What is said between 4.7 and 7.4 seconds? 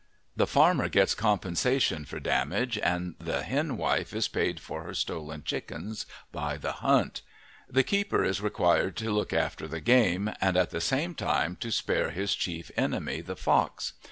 her stolen chickens by the hunt,